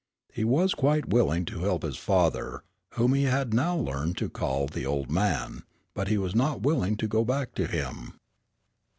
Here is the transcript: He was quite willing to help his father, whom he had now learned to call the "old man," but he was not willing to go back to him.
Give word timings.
He 0.33 0.43
was 0.43 0.73
quite 0.73 1.09
willing 1.09 1.45
to 1.45 1.59
help 1.59 1.83
his 1.83 1.95
father, 1.95 2.63
whom 2.95 3.13
he 3.13 3.25
had 3.25 3.53
now 3.53 3.77
learned 3.77 4.17
to 4.17 4.31
call 4.31 4.65
the 4.65 4.83
"old 4.83 5.11
man," 5.11 5.61
but 5.93 6.07
he 6.07 6.17
was 6.17 6.33
not 6.33 6.63
willing 6.63 6.97
to 6.97 7.07
go 7.07 7.23
back 7.23 7.53
to 7.53 7.67
him. 7.67 8.13